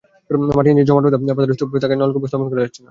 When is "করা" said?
2.49-2.63